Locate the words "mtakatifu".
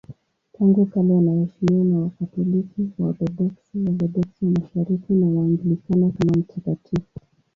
6.37-7.09